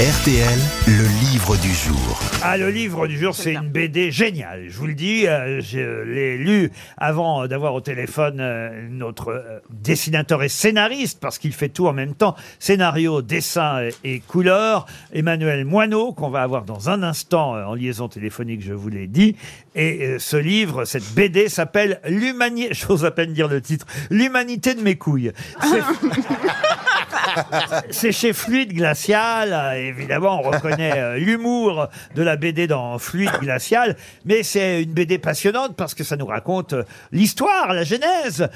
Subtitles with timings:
[0.00, 2.18] RTL, le livre du jour.
[2.42, 4.64] Ah, le livre du jour, c'est une BD géniale.
[4.68, 9.60] Je vous le dis, euh, je l'ai lu avant d'avoir au téléphone euh, notre euh,
[9.70, 14.86] dessinateur et scénariste, parce qu'il fait tout en même temps, scénario, dessin et, et couleur,
[15.12, 19.06] Emmanuel Moineau, qu'on va avoir dans un instant euh, en liaison téléphonique, je vous l'ai
[19.06, 19.36] dit.
[19.74, 24.74] Et euh, ce livre, cette BD s'appelle L'humanité, j'ose à peine dire le titre, L'humanité
[24.74, 25.32] de mes couilles.
[27.90, 29.52] C'est- chez Fluide Glacial.
[29.52, 34.92] Euh, Évidemment, on reconnaît euh, l'humour de la BD dans Fluide Glacial, mais c'est une
[34.92, 38.48] BD passionnante parce que ça nous raconte euh, l'histoire, la genèse,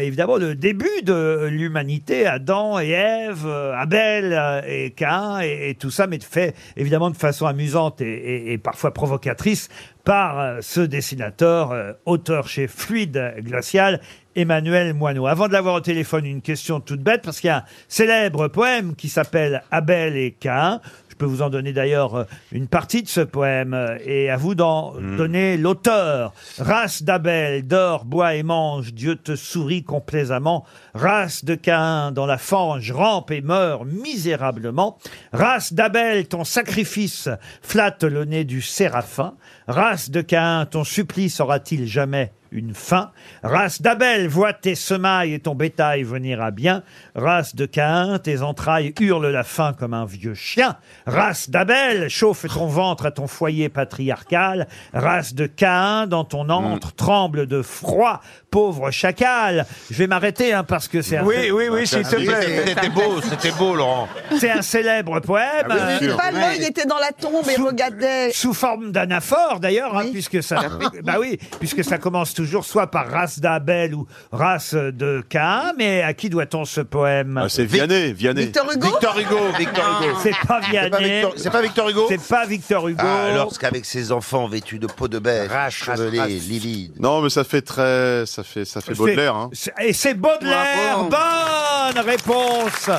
[0.00, 6.18] évidemment le début de l'humanité, Adam et Ève, Abel et Cain et, tout ça, mais
[6.20, 9.68] fait évidemment de façon amusante et parfois provocatrice
[10.04, 14.00] par euh, ce dessinateur, euh, auteur chez Fluide Glacial,
[14.34, 15.26] Emmanuel Moineau.
[15.26, 18.48] Avant de l'avoir au téléphone, une question toute bête, parce qu'il y a un célèbre
[18.48, 20.80] poème qui s'appelle Abel et Cain.
[21.22, 24.36] Je peux vous en donner d'ailleurs euh, une partie de ce poème, euh, et à
[24.36, 26.34] vous d'en donner l'auteur.
[26.58, 30.64] Race d'Abel, dors, bois et mange, Dieu te sourit complaisamment.
[30.94, 34.98] Race de Cain, dans la fange, rampe et meurt misérablement.
[35.32, 37.28] Race d'Abel, ton sacrifice
[37.62, 39.34] flatte le nez du séraphin.
[39.68, 43.10] Race de Cain, ton supplice aura-t-il jamais une fin.
[43.42, 46.82] Race d'Abel, vois tes semailles et ton bétail venir à bien.
[47.14, 50.76] Race de Cain, tes entrailles hurlent la faim comme un vieux chien.
[51.06, 54.68] Race d'Abel, chauffe ton ventre à ton foyer patriarcal.
[54.92, 59.66] Race de Cain, dans ton antre tremble de froid, pauvre chacal.
[59.90, 62.64] Je vais m'arrêter hein, parce que c'est un, Oui, oui, oui, s'il te plaît.
[62.66, 64.08] C'était beau, c'était beau, Laurent.
[64.38, 65.66] c'est un célèbre poème.
[65.70, 66.16] euh, sûr.
[66.16, 68.30] Pas là, il était dans la tombe et regardait.
[68.32, 70.60] sous forme d'anaphore d'ailleurs, hein, puisque ça,
[71.02, 75.72] bah oui, puisque ça commence toujours soit par race d'Abel ou race de Cain.
[75.78, 78.42] Mais à qui doit-on ce poème Ah, c'est Vianney, Vianney.
[78.46, 80.18] Victor Hugo Victor Hugo, Victor Hugo.
[80.22, 83.02] C'est pas C'est pas Vianney, Victor- C'est pas Victor Hugo c'est pas Victor Hugo.
[83.04, 86.94] Ah, lorsqu'avec ses enfants vêtus de peau de bête, chevelés, livides.
[87.00, 89.34] Non, mais ça fait très, ça fait, ça fait C'est- Baudelaire.
[89.36, 89.50] Hein.
[89.52, 90.98] c'est- Et c'est Baudelaire.
[91.04, 92.90] Bonne réponse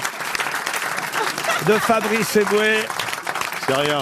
[1.67, 2.77] de Fabrice Eboué.
[3.67, 3.99] C'est rien.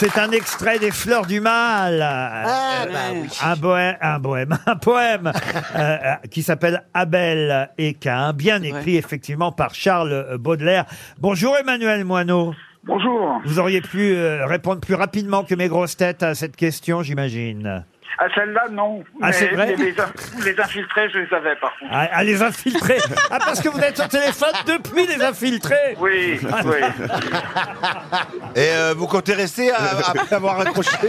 [0.00, 2.00] C'est un extrait des Fleurs du Mal.
[2.00, 3.28] Ah, bah oui.
[3.42, 5.32] Un bohème, un bohème, un poème
[5.74, 10.84] euh, euh, qui s'appelle Abel et Cain, bien écrit effectivement par Charles Baudelaire.
[11.18, 12.54] Bonjour Emmanuel Moineau.
[12.84, 13.40] Bonjour.
[13.44, 17.84] Vous auriez pu euh, répondre plus rapidement que mes grosses têtes à cette question, j'imagine.
[18.16, 19.04] À celle-là, non.
[19.22, 20.12] Ah, Mais c'est vrai les, les in-
[20.44, 21.92] les infiltrés, je les avais, par contre.
[21.94, 22.98] À, à les infiltrer.
[23.30, 25.96] Ah, parce que vous êtes au téléphone depuis les infiltrés.
[26.00, 26.76] Oui, oui.
[28.56, 29.76] Et euh, vous comptez rester à-
[30.08, 30.90] après avoir accroché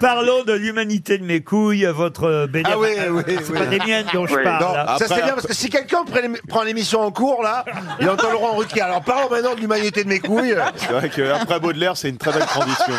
[0.00, 2.68] Parlons de l'humanité de mes couilles, votre BD.
[2.70, 3.58] Ah oui, oui, C'est oui.
[3.58, 4.42] pas des miennes dont je Oui.
[4.44, 4.62] parle.
[4.64, 4.96] Non, là.
[4.98, 7.64] ça c'est bien parce que si quelqu'un prend l'ém- prend l'émission en cours là,
[8.00, 8.82] il entend Laurent Ruquier.
[8.82, 10.54] Alors parlons maintenant de l'humanité de mes couilles.
[10.76, 12.94] C'est vrai qu'après Baudelaire, c'est une très belle transition.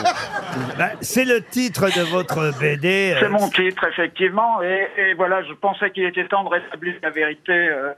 [0.77, 3.15] Bah, c'est le titre de votre BD.
[3.19, 4.61] C'est euh, mon titre, effectivement.
[4.61, 7.91] Et, et voilà, je pensais qu'il était temps de rétablir la vérité euh,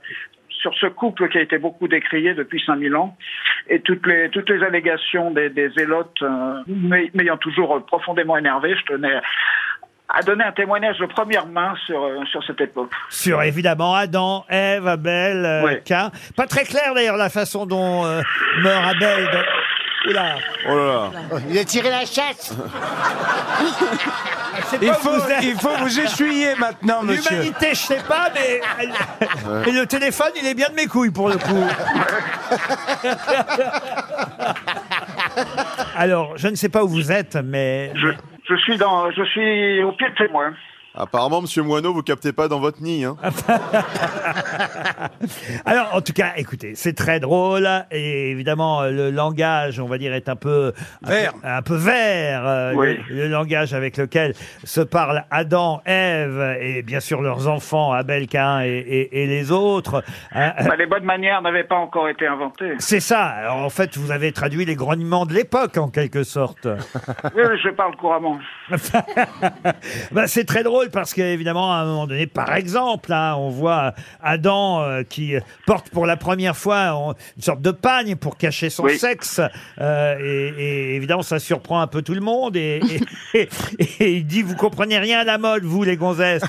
[0.48, 3.16] sur ce couple qui a été beaucoup décrié depuis 5000 ans.
[3.68, 8.74] Et toutes les, toutes les allégations des, des zélotes euh, m'ay- m'ayant toujours profondément énervé,
[8.76, 9.20] je tenais
[10.12, 12.90] à donner un témoignage de première main sur, euh, sur cette époque.
[13.10, 15.62] sur évidemment Adam, Ève, Abel, euh.
[16.36, 18.20] Pas très clair d'ailleurs la façon dont euh,
[18.60, 19.28] meurt Abel.
[20.08, 21.10] Oula, Oh là là.
[21.50, 22.54] Il a tiré la chasse.
[24.94, 25.10] faut,
[25.42, 27.36] il faut vous essuyer maintenant, monsieur.
[27.36, 28.62] L'humanité, je sais pas, mais
[29.68, 31.64] et le téléphone, il est bien de mes couilles pour le coup.
[35.96, 38.08] Alors, je ne sais pas où vous êtes, mais Je,
[38.48, 40.54] je suis dans, je suis au pied de témoin.
[41.02, 43.04] Apparemment, monsieur Moineau, vous captez pas dans votre nid.
[43.04, 43.16] Hein.
[45.64, 49.96] Alors, en tout cas, écoutez, c'est très drôle et évidemment euh, le langage, on va
[49.98, 50.72] dire, est un peu
[51.04, 51.32] un Vert.
[51.34, 52.46] peu, un peu vert.
[52.46, 52.98] euh, Oui.
[53.08, 54.34] le, le langage avec lequel
[54.64, 59.50] se parlent Adam, Ève et bien sûr leurs enfants, Abel, Cain et, et- et les
[59.52, 60.02] autres.
[60.32, 62.74] Hein, euh, Bah, les bonnes manières n'avaient pas encore été inventées.
[62.78, 63.24] c'est ça.
[63.24, 66.66] Alors, en fait, vous avez traduit les grognements de l'époque, en quelque sorte.
[66.66, 68.38] Oui, oui, je parle couramment.
[70.12, 73.94] Bah, c'est très drôle parce qu'évidemment, à un moment donné, par exemple, hein, on voit
[74.22, 75.34] Adam euh, qui
[75.66, 78.98] porte pour la première fois on- une sorte de pagne pour cacher son Oui.
[78.98, 79.40] sexe.
[79.80, 80.48] euh, et,
[80.92, 82.56] et évidemment, ça surprend un peu tout le monde.
[82.56, 82.80] Et,
[83.34, 83.48] et-
[83.78, 86.42] et- et il dit, vous comprenez rien à la mode, vous, les gonzesses.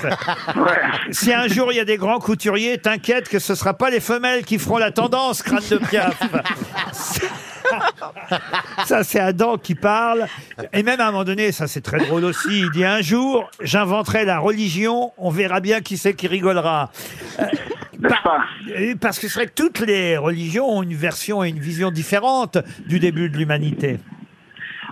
[1.11, 3.99] Si un jour il y a des grands couturiers, t'inquiète que ce sera pas les
[3.99, 6.19] femelles qui feront la tendance, crâne de piaf.
[8.85, 10.25] Ça, c'est Adam qui parle.
[10.73, 13.49] Et même à un moment donné, ça c'est très drôle aussi, il dit un jour,
[13.61, 16.89] j'inventerai la religion, on verra bien qui c'est qui rigolera.
[17.39, 17.45] Euh,
[18.03, 21.91] Euh, Parce que c'est vrai que toutes les religions ont une version et une vision
[21.91, 23.99] différente du début de l'humanité.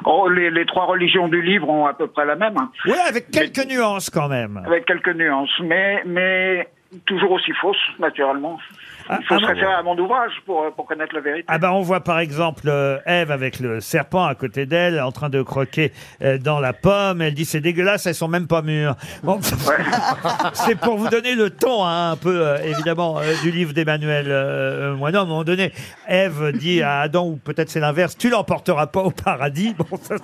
[0.05, 2.93] Oh, les, les trois religions du livre ont à peu près la même, hein, Oui,
[3.07, 4.61] avec quelques nuances quand même.
[4.65, 6.69] avec quelques nuances, mais, mais
[7.05, 8.57] toujours aussi fausses, naturellement.
[9.11, 11.45] Ah, Il faut ah se référer à mon ouvrage pour, pour connaître la vérité.
[11.47, 15.11] Ah ben on voit par exemple euh, Ève avec le serpent à côté d'elle en
[15.11, 15.91] train de croquer
[16.21, 17.21] euh, dans la pomme.
[17.21, 18.95] Elle dit c'est dégueulasse, elles sont même pas mûres.
[19.23, 19.39] Bon,
[20.53, 24.27] c'est pour vous donner le ton hein, un peu euh, évidemment euh, du livre d'Emmanuel
[24.29, 25.19] euh, Moineau.
[25.19, 25.71] À un moment donné,
[26.07, 29.73] Ève dit à Adam ou peut-être c'est l'inverse, tu l'emporteras pas au paradis.
[29.77, 30.15] Bon ça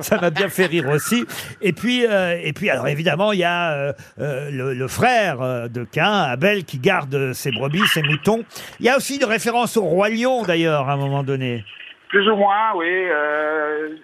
[0.00, 1.24] ça m'a- bien fait rire aussi.
[1.62, 5.40] Et puis euh, et puis alors évidemment il y a euh, euh, le, le frère
[5.40, 8.44] euh, de Cain, Abel, qui garde ses brebis, ses moutons.
[8.78, 11.64] Il y a aussi une référence au roi lion d'ailleurs à un moment donné.
[12.08, 12.86] Plus ou moins, oui.
[12.88, 13.96] euh,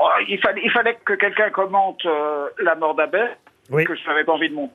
[0.00, 3.36] oh, il, fallait, il fallait que quelqu'un commente euh, la mort d'Abel,
[3.70, 3.84] Oui.
[3.84, 4.74] que je n'avais pas envie de montrer.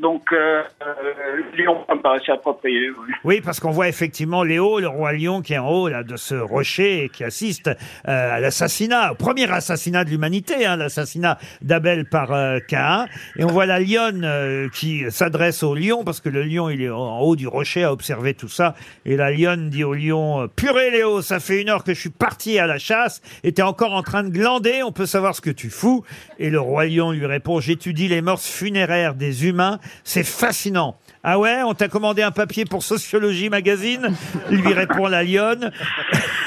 [0.00, 2.90] Donc, euh, euh, Lyon me paraissait approprié.
[3.22, 3.40] oui.
[3.40, 6.34] Parce qu'on voit effectivement Léo, le roi lion, qui est en haut là, de ce
[6.34, 12.06] rocher et qui assiste euh, à l'assassinat, au premier assassinat de l'humanité, hein, l'assassinat d'Abel
[12.06, 13.06] par euh, Caïn.
[13.36, 16.82] Et on voit la lionne euh, qui s'adresse au lion, parce que le lion, il
[16.82, 18.74] est en haut du rocher à observer tout ça.
[19.04, 22.10] Et la lionne dit au lion, purée Léo, ça fait une heure que je suis
[22.10, 25.40] parti à la chasse et t'es encore en train de glander, on peut savoir ce
[25.40, 26.04] que tu fous.
[26.38, 30.96] Et le roi lion lui répond, j'étudie les morses funéraires des humains, c'est fascinant.
[31.22, 34.14] Ah ouais, on t'a commandé un papier pour Sociologie Magazine
[34.50, 35.72] lui répond la lionne.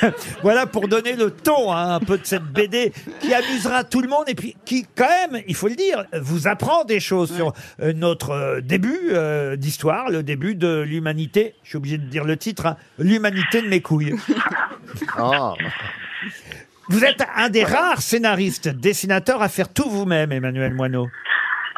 [0.43, 4.07] voilà pour donner le ton hein, un peu de cette BD qui amusera tout le
[4.07, 7.53] monde et puis qui, quand même, il faut le dire, vous apprend des choses sur
[7.81, 11.55] euh, notre euh, début euh, d'histoire, le début de l'humanité.
[11.63, 14.15] Je suis obligé de dire le titre, hein, l'humanité de mes couilles.
[15.17, 15.53] Ah.
[16.89, 21.09] Vous êtes un des rares scénaristes, dessinateurs à faire tout vous-même, Emmanuel Moineau.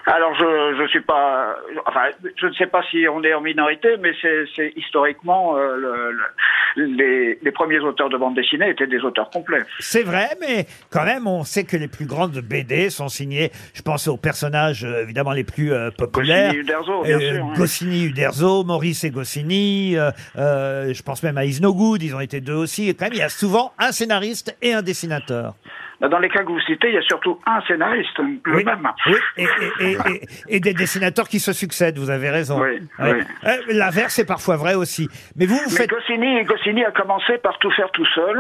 [0.06, 1.56] Alors, je suis pas,
[1.86, 2.04] enfin,
[2.36, 4.12] je ne sais pas si on est en minorité, mais
[4.56, 9.30] c'est historiquement euh, le- le- les, les premiers auteurs de bande dessinée étaient des auteurs
[9.30, 9.64] complets.
[9.80, 13.52] C'est vrai, mais quand même, on sait que les plus grandes BD sont signées.
[13.74, 16.50] Je pense aux personnages euh, évidemment les plus euh, populaires.
[16.54, 17.54] Goscinny, Uderzo, bien sûr, hein.
[17.56, 19.96] Goscinny, Uderzo, Maurice et Goscinny.
[20.36, 22.90] je pense même à Isnogoud, ils ont été deux aussi.
[22.90, 25.56] Et quand même, il y a souvent un scénariste et un dessinateur.
[26.02, 28.64] Dans les cas que vous citez, il y a surtout un scénariste, le Oui.
[28.64, 28.88] même.
[29.06, 29.44] Oui, et,
[29.82, 30.22] et- et-
[30.56, 31.98] et- des dessinateurs qui se succèdent.
[31.98, 32.62] Vous avez raison.
[32.62, 33.14] Oui, Ouais.
[33.14, 33.22] oui.
[33.46, 35.10] Euh, L'inverse est parfois vrai aussi.
[35.36, 35.90] Mais vous, vous Mais faites.
[35.90, 38.40] Goscinny, Goscinny a commencé par tout faire tout seul.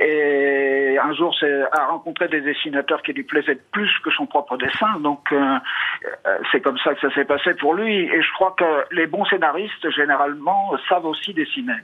[0.00, 4.56] Et un jour, c'est a rencontré des dessinateurs qui lui plaisaient plus que son propre
[4.56, 4.98] dessin.
[5.00, 5.36] Donc, euh,
[6.26, 8.04] euh, c'est comme ça que ça s'est passé pour lui.
[8.04, 11.74] Et je crois que les bons scénaristes, généralement, savent aussi dessiner.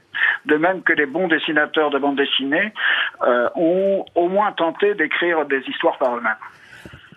[0.47, 2.73] De même que les bons dessinateurs de bande dessinée
[3.23, 6.37] euh, ont au moins tenté d'écrire des histoires par eux-mêmes.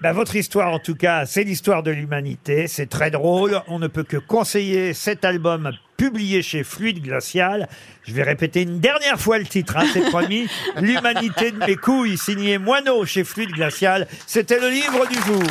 [0.02, 2.68] Bah, votre histoire, en tout cas, c'est l'histoire de l'humanité.
[2.68, 3.60] C'est très drôle.
[3.68, 7.68] On ne peut que conseiller cet album publié chez Fluide Glacial.
[8.04, 10.48] Je vais répéter une dernière fois le titre, hein, c'est promis.
[10.80, 14.06] L'humanité de mes couilles, signé Moineau chez Fluide Glacial.
[14.28, 15.42] C'était le livre du jour.